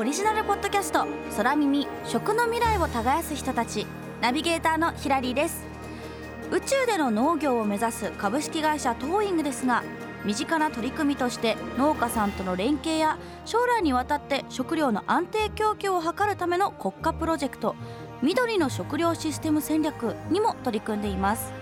[0.00, 1.06] オリジナルポッドキャスト
[1.36, 3.86] 空耳食の未来を耕す人たち
[4.22, 5.62] ナビゲーターのヒラリーです。
[6.50, 9.84] 宇宙での農業を目指す株式会社トーイングですが
[10.24, 17.76] 身近な取り組みとして農家さんとの連携や将来にわたって食料の安定供給を図るための国家プロジェクト
[18.22, 21.52] 緑の食料システム戦略にも取り組んでいます。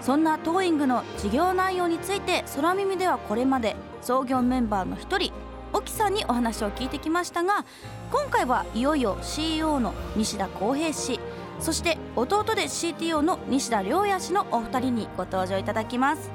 [0.00, 5.32] そんなトーイングの事業内容について空耳ではこれまで創業メンバーの一人
[5.72, 7.64] 沖さんにお話を聞いてきましたが
[8.10, 11.20] 今回はいよいよ CEO の西田浩平氏
[11.60, 16.30] そして弟で CTO の西田亮也氏のお二人にご登場いただきます。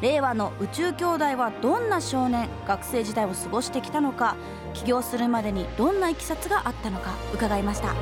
[0.00, 4.36] 令和の宇宙兄弟はどんな少年学生時代を過ごしてきたのか
[4.74, 7.94] 起業するまでにどんないきさつがあったのか伺いました。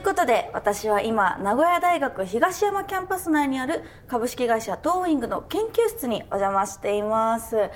[0.00, 7.68] いうことで私は今名古屋大学東山キャンパス内にある株式会社トーイングの研究室にお邪魔しています。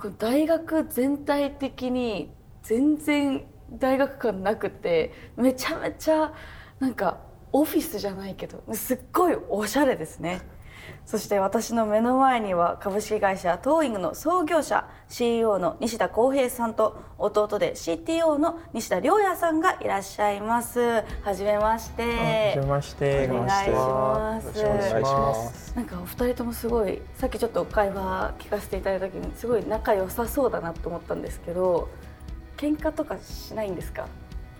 [0.00, 6.32] これ大学全体的に全然大学感なくてめちゃめちゃ
[6.80, 7.18] なんか
[7.52, 10.40] オフィスじゃないけどすっごいおしゃれですね。
[11.06, 21.04] そして私の目の前には株式会社トーイングの創業者 CEO の西田浩平さんと弟で CTO の西田亮也さんがいらっしゃいます。
[21.22, 22.02] はじめまして。
[22.02, 23.28] はじめまして。
[23.30, 24.60] お願いします。
[24.60, 25.76] お願いします。
[25.76, 31.88] なんかお二人ともすごいさっきちょっと会話聞かせていただいた時にすごい仲良さそうだなと思ったんですけど
[32.56, 34.08] 喧嘩とかしないんですか？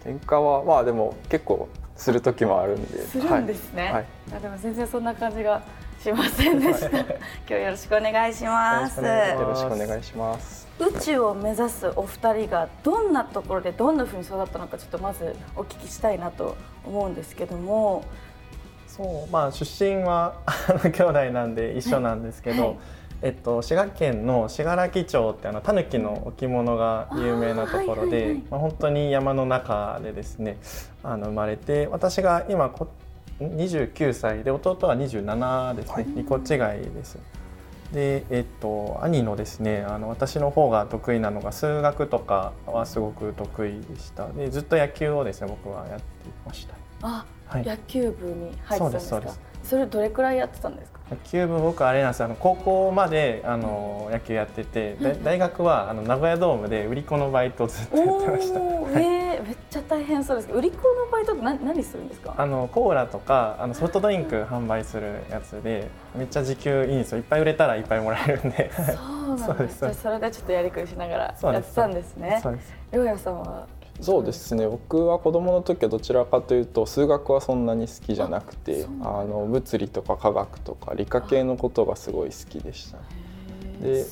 [0.05, 3.03] 喧嘩はまあでも結構する時もあるんで。
[3.03, 3.93] するんですね、はい。
[3.95, 5.61] はい、あでも全然そんな感じが
[6.07, 6.89] しませんでした。
[7.01, 7.07] 今
[7.49, 9.01] 日よろしくお願いします。
[9.01, 10.69] よろしくお願いします。
[10.79, 16.55] 宇宙を目指すお二人がどんなところでどんなふうに育ったのかちょっとまずお聞きしたいなと
[16.87, 18.05] 思うんですけども。
[18.87, 20.35] そうまあ出身は
[20.85, 22.77] 兄弟なんで一緒なんですけど、はい。
[23.23, 30.59] えっと、滋賀県の信楽町ってあのタヌキの置物が有名なところで、はいはい、まあ、本当に山の中でですね
[31.03, 32.87] あの生まれて私が今こ
[33.41, 34.43] 29歳。
[34.45, 37.19] で弟は27ですね、はい、2個違いです。
[37.93, 44.29] で、えっと、兄のですねあの私の方が得意なのが数学とかはすごく得意でした。
[44.29, 46.03] でずっと野球をですね僕はやってい
[46.45, 46.75] ました。
[47.03, 49.23] あ、はい、野球部に入ってたんですか？
[49.63, 51.01] それどれくらいやってたんですか？
[51.11, 58.59] 野球部僕あれなんですあの高校まであの野球やってて、大学はあの名古屋ドームで売り子のバイトずっとやってました。
[58.59, 62.35] えー、めっちゃ大変そうです売り子のバイトって何何するんですか？
[62.37, 67.19] あのコーラとかあのソフトドリンク販売するやつでめっちゃ時給いいんですよ。
[67.19, 68.71] いっぱい売れたらいっぱいもらえるんで。
[68.73, 68.83] そ
[69.35, 69.79] うなんです。
[70.03, 72.41] それでちょっとやりくりしながらやってたんですね。
[72.43, 72.75] そうです。
[72.93, 73.67] りょうやさんは
[74.01, 74.67] そうですね。
[74.69, 82.99] 僕は子供の時はどちらかというと数学はそんなに好きじゃなくてあの物理とか科学とか理科系のことがすごい好きでした。
[83.83, 84.05] で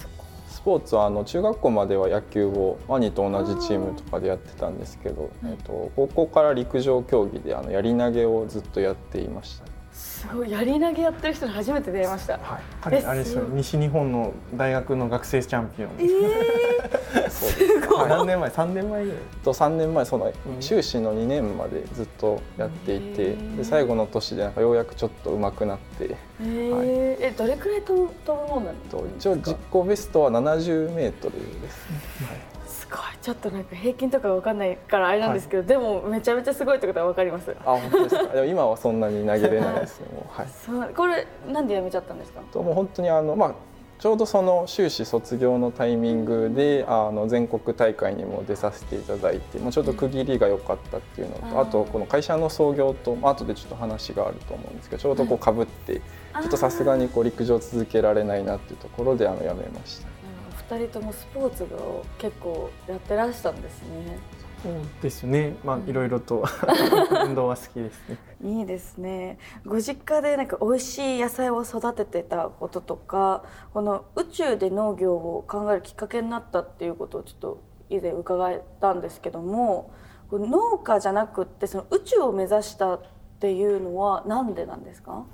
[0.54, 9.73] スポーツはあの中学校までは野球を兄と同じチームとかでやってたんですけど、えっと、高校から陸上競技であのやり投げをずっとやっていました。
[9.94, 12.32] すごいやり投げやってる人に初めて出会いました。
[12.34, 15.90] はい、彼あれですよ西日本の大学の学生チャンピオン。
[15.98, 18.08] えー、 すごい。
[18.08, 18.50] 何年前？
[18.50, 19.18] 三年前ぐらい。
[19.44, 26.16] と三年前その修士の二年までずっとやっていて、で最後の年でなんかようやくちょっと上手くなって。
[26.40, 26.86] えー、はい、
[27.20, 28.78] えどれくらい飛ぶ飛ぶもんなの？
[28.90, 31.86] と一応実行ベストは七十メートルです。
[32.28, 32.53] はい
[33.24, 37.56] ちょっとなんか平均とかわかんないからあれなんですけど、はい、でもめちゃめちゃすごいってことはわかります。
[37.64, 38.22] あ本当ですか？
[38.36, 42.42] でも今はそんなに投げれないですねはい、 そうこれなんでやめちゃったんですか？
[42.52, 43.54] ともう本当にあのまあ
[43.98, 60.13] ちょうどその修士卒業のタイミングであの全国大会にも出させていただいて、まあ、ちょうど区切りが良かったっていうのと、あとこの会社の創業と、まあ後でちょっと話があると思うんですけどちょうどこうかぶって、ちょっとさすがにこう陸上続けられないなっていうところであのやめました。
[60.70, 64.18] 二人ともスポーツを結構やってらしたんですね。
[64.62, 64.72] そう
[65.02, 65.56] ですね。
[65.62, 66.42] まあ、いろいろと
[67.26, 68.16] 運動は好きですね。
[68.42, 69.38] いいですね。
[69.66, 73.42] ご実家でなんか美味しい野菜を育ててたこととか、
[73.74, 77.58] この宇宙で農業を考えるきっかけになったっていうことをちょっと
[77.90, 79.90] 以前伺ったんですけども、
[80.32, 83.00] 農家じゃなくってその宇宙を目指したっ
[83.40, 85.24] ていうのはなんでなんですか？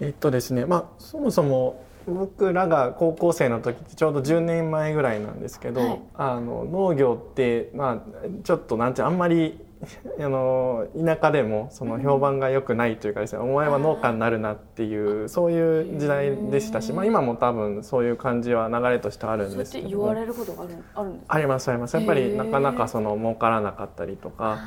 [0.00, 9.63] えっとですね、まあそもそも僕らが高校生の時ってちょうど10年前ぐらいなんですけど、はい、あの農業ってまあちょっとなんてあんまり
[10.18, 19.88] あの田舎でもその評判が良くないというかですね、お前は農家になるなっていうそういう時代でしたし、まあ、今も多分そういう感じは流れとしてあるんですけど。
[19.88, 21.96] 言われることがあるあるんですありますあります。
[21.96, 24.58] やっぱりなかなかその儲からなかったりとか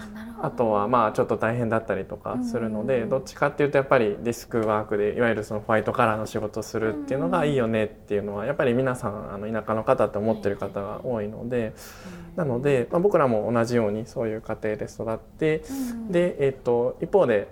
[0.41, 11.73] あとはまあちょっと大変だったりとかするので、どっちかっていうとやっぱりディスクワークでいわゆるそのホワイトカラーの仕事するっていうのがいいよねっていうのはやっぱり皆さんあの田舎の方って思ってる方が多いので。
[12.37, 15.63] なので、まあ、僕らも同じようにそういう家庭で育って、
[16.09, 17.47] で、えっと、一方で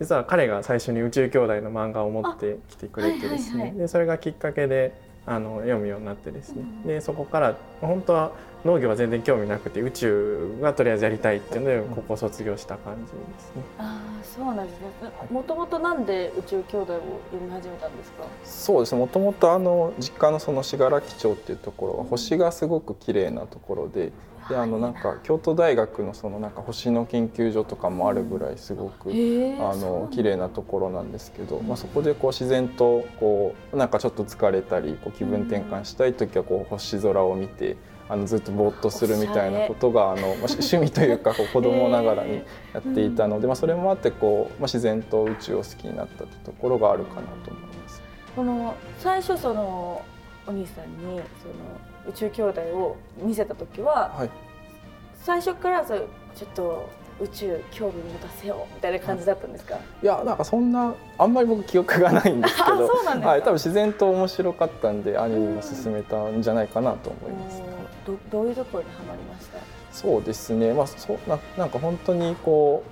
[0.00, 4.92] 実は彼が最初に「宇宙兄弟」の漫画を持ってきてくれてですね、でそれがきっかけで
[5.26, 8.32] あの読むようになってですね、でそこから本当は
[8.64, 13.62] 農業は全然興味なくて宇宙がとりあえずやりたいっていうのでここを卒業した感じですね。
[13.78, 14.86] あそうなんですね。
[15.30, 17.00] もともとなんで宇宙兄弟を
[17.30, 18.24] 読み始めたんですか？
[18.44, 19.00] そうですね。
[19.00, 24.12] もともとあの実家のその信楽町っていうところは星がすごく綺麗なところで、
[24.48, 29.12] であのなんか京都大学のそのなんか星の研究所とかもあるぐらいすごく、あ
[29.76, 37.76] の綺麗なところなんですけど、まあそこでこう自然とこうなんかちょっと疲れたりこう気分転換したい時はこう星空を見て。
[38.10, 42.42] あのずっとぼーっとするみたいなことがあの、まあ、趣味というか こう子供ながらに
[42.72, 48.02] やっていたので、まあ、それもあってこう、まあ、自然と宇宙を好きになったところがあるかなと思います。
[48.34, 50.00] この最初その
[50.48, 51.22] お兄さんにその
[52.08, 54.30] 宇宙兄弟を見せた時は、はい、
[55.22, 56.90] 最初からそうちょっと
[57.20, 62.86] 宇宙興味持たせようみたいな感じだったんですか、いやなんかそんなあんまり僕記憶がないんですけど
[63.26, 67.62] はい、多分自然と面白かったんで兄にも勧めたんじゃないかなと思います。
[68.06, 69.58] どどういうところにはまりました？
[69.92, 72.84] そうですね、まあ、そななんか本当にこ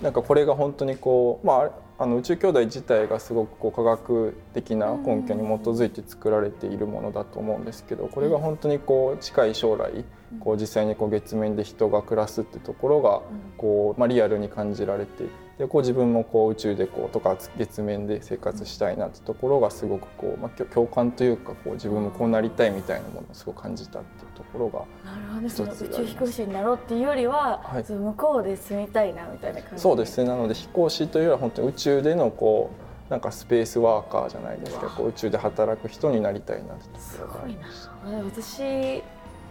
[0.00, 1.70] うなんかこれが本当にこう、まあ、
[2.02, 10.06] あの宇宙兄弟自体がすごくこう科学的な根拠に基づいて作られているものだと思うんですけどこれが本当にこう近い将来
[10.40, 13.20] こう実際にこう月面で人が暮らすってところが
[13.58, 15.24] こう、まあ、リアルに感じられて
[15.60, 30.30] でこう自分もこう宇宙でこうとか月面で生活したいなってところがすごくこう、まあ、共感というかこう自分もこうなりたいみたいなものをすごく感じたっていうところがなるほどその宇宙飛行士になろうっていうよりは、はい、向こうで住みたいなみたいな感じそうですね。
[30.30, 32.70] なので飛行士というよりは本当に宇宙でのこ
[33.08, 37.90] うなんかスペースワーカーじゃないですけど宇宙で働く人になりたいなってところがありました。
[38.24, 39.02] 私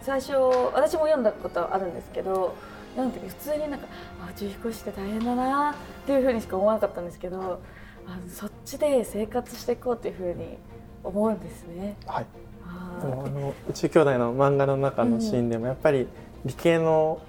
[0.02, 0.32] 最初
[0.74, 2.56] 私も読んだことあるんですけど
[2.96, 3.86] 読んで普通になんか
[4.30, 5.74] 宇宙飛行士って大変だなっ
[6.06, 7.60] ていうふうにしか思わなかったんですけど
[8.06, 10.58] あのそっちで生活していこうっていうふうに
[11.04, 11.96] 思うんですね。
[12.06, 12.26] はい。
[12.66, 16.06] あの宇宙兄弟の漫画の中のシーンでもやっぱり
[16.44, 17.20] 理系の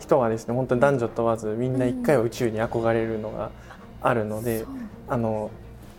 [0.00, 3.50] 人はですね本当に男女問わずみんな一回は宇宙に憧れるのが
[4.02, 4.64] あるので、
[5.08, 5.50] あの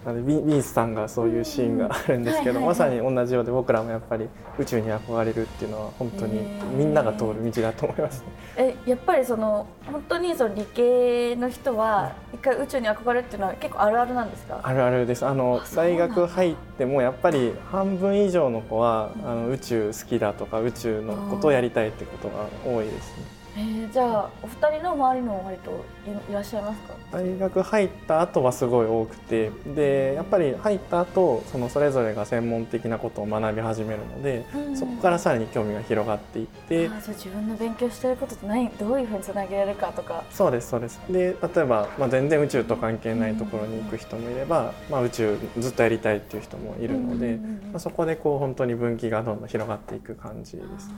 [0.06, 4.28] なのでビースさんがそういうシーンがあるんですけど、まさに同じようで僕らもやっぱり
[4.58, 6.42] 宇宙に憧れるっていうのは本当に
[6.76, 8.24] みんなが通る道だと思います、
[8.58, 14.60] えやっぱりその本当にその理系の人は一回宇宙に憧れるっていうのは結構あるあるなんですか？
[14.64, 15.26] あるあるです。
[15.26, 23.41] あの大学入ってもやっぱり半分以上の子はあの宇宙好きだとか宇宙のことをやりたいってことが多いですね。
[23.54, 25.84] えー、じゃあお二人の周りも割と
[26.30, 26.94] いらっしゃいますか？
[27.12, 40.24] 大学入った後はすごい多くてでやっぱり入った後そのそれぞれが専門的なことを学び始めるので、うん、そこからさらに興味が広がっていってあじゃあ自分の勉強してることと何どういうふうにつなげられるかとか。
[40.32, 41.02] そうですそうです。
[41.10, 47.38] で例えば、まあ、全然宇宙と関係ないところに行く人もいれば、まあ、宇宙ずっとやりたいっていう人もいるので、
[47.72, 50.94] まあ、そこでこう本当に分岐がどんどん広がっていく感じですね。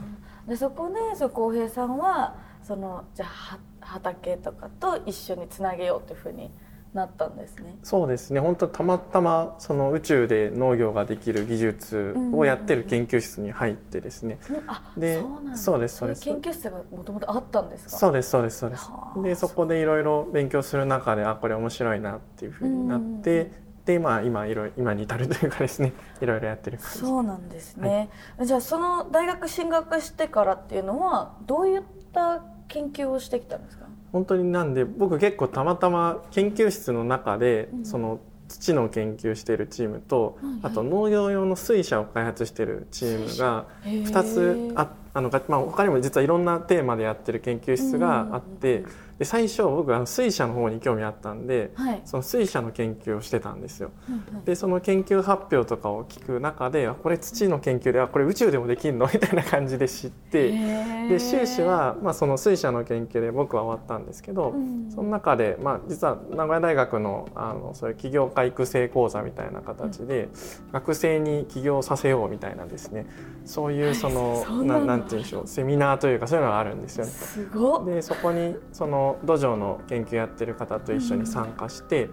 [0.46, 6.50] でそこでそ浩平さんはそのじゃあ畑とかと一緒につなげようというふうに
[6.94, 7.76] なったんですね。
[7.82, 8.40] そうですね。
[8.40, 14.38] 本当たまたまその宇宙で農業ができる技術をやってる研究室に入ってですね。
[14.96, 15.22] うん、で、
[15.54, 16.22] そうですそうです。
[16.22, 17.90] 研究室がもともとあったんですか？
[17.90, 18.90] そうですそうですそうです。
[19.22, 23.62] でそこでいろいろ勉強する中であこれ面白いなっていうふうになって。
[23.84, 25.92] でまあ今いろ今に至るというかですね
[26.22, 33.86] いろいろやってるそうなんですね、はい、じゃあその大学進学してからっていうのはどういった研究をしてきたんですか？
[34.12, 48.80] 本当になんで僕結構たまたま研究室の中で、うん、その土の研究しているチームと、はいはい、あと農業用の水車を開発しているチームが2つああの、まあ、他にも実はいろんなテーマでやってる研究室があって。
[48.80, 53.90] うんで最初僕あの水車の方に興味あったんで、はい、その水車の研究をしてたんですよ。
[54.44, 59.08] でその研究発表とかを聞く中でこれ土の研究であこれ宇宙でもできるの？
[59.14, 60.50] みたいな感じで知って
[61.08, 70.24] で修士は、まあ、その水車の研究で僕は終わったんですけど、うん、その中で、まあ、実は名古屋大学のあのそういう起業家育成講座みたいな形で、
[70.66, 73.06] うん、学生に起業させようみたいなですね。
[73.44, 77.10] そういうその、はい、ななんて言うんでしょうセミナーというかそういうのがあるんですよね。
[77.10, 82.08] すごでそこにその土壌の研究やってる方と一緒に参加して、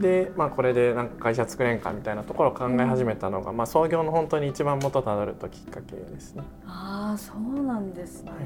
[0.00, 6.42] で、まあ、これでなんか会社作れんかみたいなところを考え始めたのが、まあ、創業の本当に一番元たどるときっかけですね。
[6.66, 8.36] ああそうなんですね、は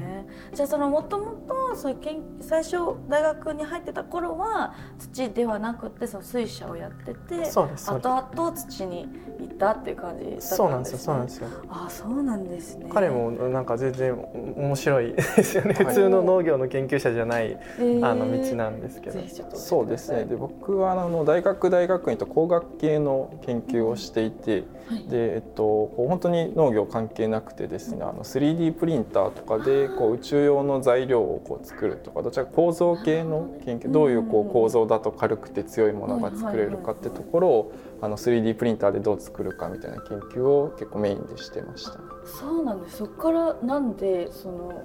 [0.53, 2.77] い、じゃあそのもともと最初
[3.07, 9.07] 大学に入ってた頃は土ではなくてその水車をやっててそうです後々土に
[9.39, 11.47] 行ったっていう感じだったんです、ね、そうなんですよそうなんですよ。
[11.69, 12.89] ああそうなんですね。
[12.93, 14.13] 彼もなんか全然
[14.55, 19.17] 面白いですよね、はい、普通の農業の研究者じゃない、えー、あの道なんですけど。
[19.55, 20.25] そうですね。
[20.25, 41.99] で僕はあの大学大学院と工学系の研究をしていて、はい、でえっと本当に農業関係なくてですねあの 3D プリンターとかでこう宇宙用の材料をこう作るとかどちらか構造系の研究どういうこう構造だと軽くて強いものが作れるかってところをあの 3D プリンターでどう作るかみたいな研究を結構メインでしてました。
[42.25, 42.97] そうなんです。
[42.97, 44.83] そこからなんでその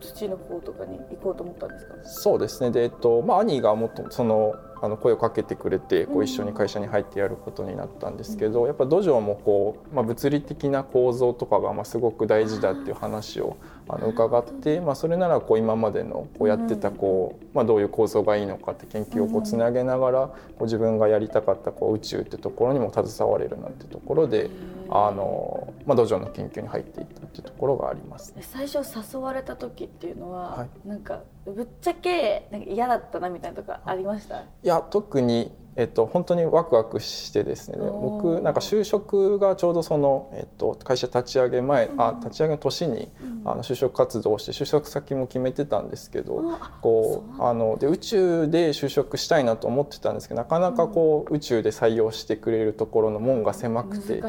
[0.00, 1.94] 土の方とかに行こうと思ったんですか？
[2.04, 2.70] そうですね。
[2.70, 13.58] で、えっとまあ、兄がもっとそのあの声をかけてくれてこう一緒に会社に入ってやることになったんですけどやっぱ土壌もこう、まあ、物理的な構造とかがまあすごく大事だっていう話を
[13.94, 24.50] あの伺って、まあ、それならこう今までのこうやってたこう、まあ、どういう構造がいいのかって研究をこうつなげながらこう自分がやりたかったこう宇宙ってところにも携われるなんてところで
[24.88, 28.34] あの、まあ、土壌の研究に入っていったっていうところがあります。
[28.40, 28.78] 最初
[29.14, 34.40] 誘われた時っていうのは、はい、なんかぶっちゃけなんか嫌だったなみたいなとかありました？
[34.40, 43.08] いや特にえっと、本当にワクワクしてですね僕なんか就職がちょうどその、えっと、会社立ち上げ前、あ立ち上げの年に、
[43.44, 54.20] あの就職活動をして就職先も決めてたんですけど、こうあので宇宙で就職したいなと思ってたんですけどなかなかこう、宇宙で採用してくれるところの門が狭くて、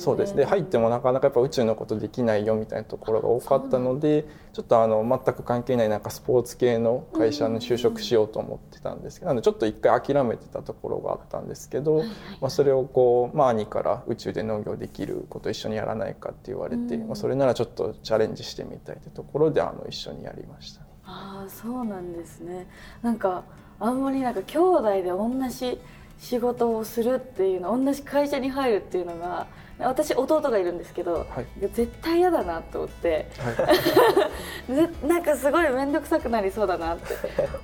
[0.00, 0.44] そうですね。
[0.44, 12.02] 入ってもなかなかやっぱ宇宙のことできないよみたいなところが多かったのでちょっとあの全く関係ないなんかスポーツ系の会社に就職しようと思ってたんですけど、ちょっと一回諦めてたところがあったんですけど、
[12.40, 22.66] まあ、それをこう、まあ、兄から宇宙で農業できること一緒にやらないかって言われて、まあ、それならちょっとチャレンジしてみたいってところであの一緒にやりました、ああそうなんですね。
[23.02, 23.44] なんか
[23.80, 25.78] あんまりなんか兄弟で同じ
[26.18, 29.46] 仕事をするっていうの同じ会社に入るっていうのが
[29.80, 37.14] 私弟がいるんですけど、はい、絶対嫌だなと思って、はい、 なんかすごい面倒くさくなりそうだなって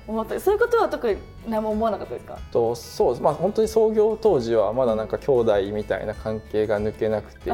[0.07, 0.39] 思って。
[0.39, 2.37] そういうことは特に何も思わなかったですか？
[2.53, 7.51] とそうまあ本当に創業当時はまだなんか兄弟みたいな関係が抜けなくて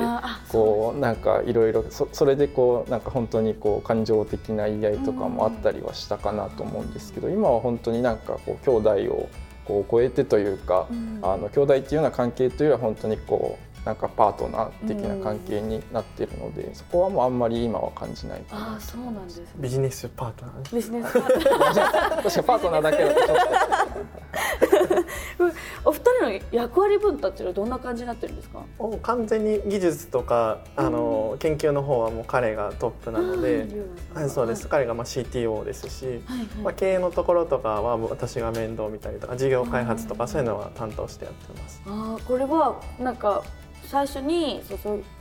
[0.51, 9.27] こうなんかいろいろそれでこうなんか本当にこう感情的な言い合いとかもあったりはしたかなと思うんですけど、今は本当になんかこう兄弟を
[9.65, 23.41] こう超えてというか、うん、あの兄弟っていうような関係というよりは本当にこうなんかパートナー的な関係になっているので、うん、そこはもうあんまり今は感じないあそうなんです、ね、ビジネスパートナービジネスパートナー確かパートナーだけだとちょっと。
[25.83, 28.63] お二人の役割分担っていうのはどんな感じになってるんですか？
[29.01, 33.67] 完全に技術とかあの、うん、研究の方はもう彼がトップなので、
[34.13, 41.81] はい、そうです、彼がまあ CTO ですし、はいはい、まあ、経営のところとかは私が面倒見たりとか事業開発とかそういうのは担当してやってます。
[41.87, 43.43] あこれはなんか
[43.83, 44.61] 最初に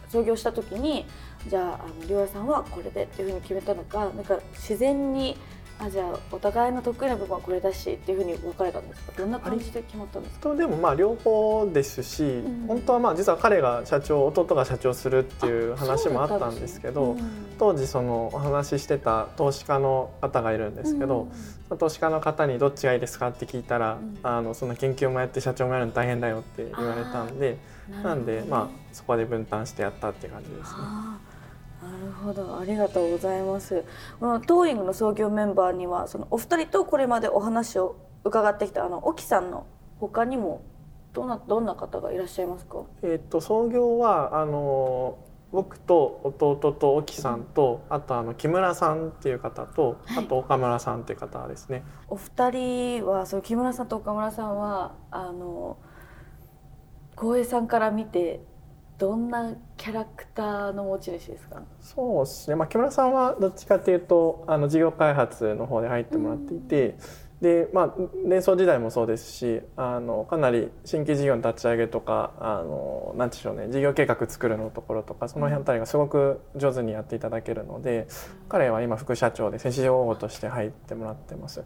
[0.09, 1.07] 創業した時に
[1.49, 5.37] じゃああの亮也さんはこれでっていうふうに決めたのかなんか自然に
[5.83, 9.13] あじゃあお互いの得意な部分はこれだしっていうふうに分かれたんですか？
[9.17, 10.55] どんな感じで決まったんですか？
[10.55, 21.29] でもまあ両方ですし、うん、本当はまあ実は彼が社長弟が社長するっていう話もあったんですけど、ねうん、当時そのお話ししてた投資家の方がいるんですけど、
[21.71, 27.57] うん、投資家の方にどっちがいいですかって聞いたら、あのその研究もやって社長もやるの大変だよって言われたんで
[28.03, 30.79] なんでまあそこで分担してやったって感じですね。
[31.83, 32.59] なるほど。
[32.59, 33.85] ありがとうございます。
[34.21, 39.67] このトーイングの創業メンバーにはそのお二人とこれまでお話を伺ってきたあの沖さんの
[39.99, 40.63] 他にも
[41.15, 42.85] どんなどんな方がいらっしゃいますか？
[43.03, 45.19] えっと創業はあの
[45.53, 51.83] 僕と弟と沖さんとあとあの木村さんっていう方とあと岡村さんっていう方ですね。
[52.09, 55.79] お二人はその木村さんと岡村さんはあの
[57.21, 58.41] 浩平さんから見て
[58.97, 61.63] どんなキャラクターの持ち主ですか？
[61.83, 66.97] そうですね、まあ、木村さんはどっちかというとあの事業開発の方で入ってもらっていて、うん、
[67.43, 67.95] でまあ
[68.27, 78.07] 連想時代もそうですしあのかなり新規事業の立ち上げとかあのなんでしょうね事業計画作るのところとかその辺りがすごく上手にやっていただけるので、
[78.43, 81.65] うん、彼は今副社長で選手情報として入ってもらってます。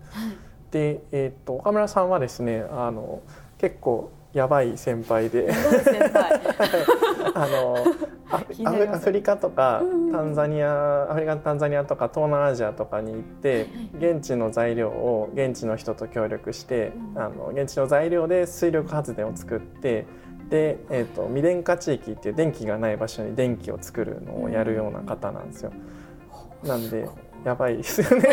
[0.72, 3.22] で、えーと、と岡村さんはですねあの
[3.58, 5.50] 結構やばい先輩で。
[7.36, 7.76] あの
[8.64, 20.06] アフリカとかタンザニアアフリカタンザニアとか東南アジアとかに行って現地の材料を現地の人と協力してあの現地の材料で水力発電を作って
[20.48, 25.72] で、えーと、未電化地域っていう電気がない場所に電気を作るのをやるような方なんですよ。
[26.62, 27.08] なんで
[27.44, 28.28] やばいですよね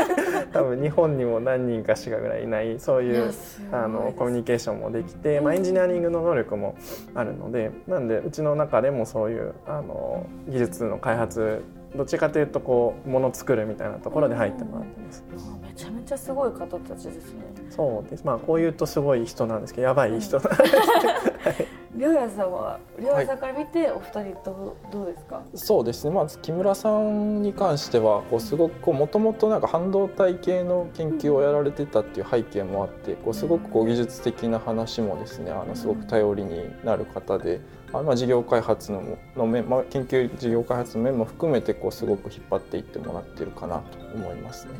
[0.52, 3.32] 多分日本にも何人かしかぐらいいないそういう
[3.72, 6.76] あのコミュニケーションもできて、まあ、エンジニアリングの能力も
[7.14, 11.62] あるのでなんでうちの中でもそういうあの技術の開発
[11.96, 15.24] どっちかというとこうもの作るみたいなところで入ってもらってます。
[15.62, 17.42] めちゃめちゃすごい方たちですね。
[17.70, 18.24] そうです。
[18.24, 20.76] まあこういうとすごい人なんですけど、やばい人なんですけど。
[20.76, 26.14] りょ うやさんはりょうやさんから見てお二人とどうですか、そうですね。
[26.14, 37.60] まず木村さんに関してはこうすごくもともとなんか半導体系の研究をやられてたっていう背景もあってこうすごくこう技術的な話もですねあのすごく頼りになる方で。
[37.92, 44.72] あまあ、事業開発のの面、まあ、研究事業開発の面も含めてこうすごく引っ張っていってもらってるかなと思いますね。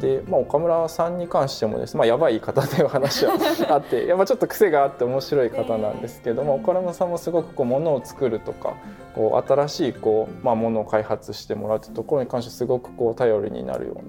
[0.00, 3.34] で、まあ、岡村さんに関してもです、まあ、やばい方でいう話は
[3.70, 8.74] あってやっぱちょっと癖があって面白い方なんですけども、岡村さんもすごくこうものを作るとか
[9.14, 14.02] こう新しいこう、まあ、ものを開発してもらうというところに関してすごくこう頼りになるような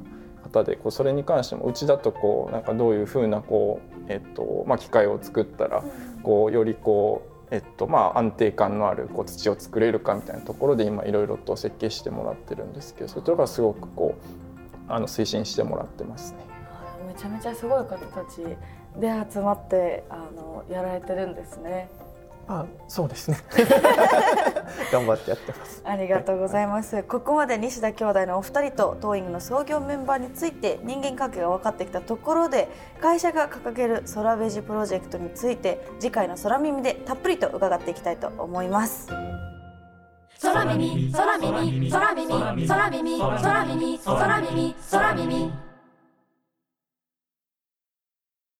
[0.62, 5.84] 方でこうそれに関してもうちだとこうなんかどういうふうなこう、えっとまあ、機械を作ったら
[6.24, 14.45] こうよりこうえっとまあ、安定感のあるこう土を作れるかみたいなところで今いろいろと設計してもらってるんですけどそういうところがすごくこう
[14.88, 16.40] あの推進してもらってますね。
[17.08, 18.42] めちゃめちゃすごい方たち
[19.00, 21.90] で集まってあのやられてるんですね。
[22.48, 23.38] あ、そうですね。
[24.92, 25.82] 頑張ってやってます。
[25.84, 27.02] ありがとうございます。
[27.04, 32.70] ここまで西田兄弟のお二人とトーイングの創業メンバーについて人間関係が分かってきたところで、
[33.02, 39.08] 会社が掲げる空ベジプロジェクトについて次回の空耳でたっぷりと伺っていきたいと思います。
[40.42, 40.78] 空耳空耳
[41.12, 45.65] 空耳空耳空耳空耳空耳